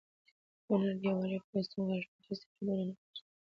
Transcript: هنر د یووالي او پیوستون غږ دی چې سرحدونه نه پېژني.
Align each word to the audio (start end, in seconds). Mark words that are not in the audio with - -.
هنر 0.67 0.93
د 0.99 1.01
یووالي 1.07 1.35
او 1.37 1.45
پیوستون 1.47 1.83
غږ 1.89 2.03
دی 2.11 2.19
چې 2.25 2.33
سرحدونه 2.39 2.83
نه 2.87 2.93
پېژني. 2.99 3.23